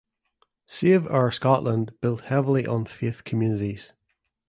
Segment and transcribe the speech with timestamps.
[0.65, 3.93] Save Our Scotland built heavily on faith communities.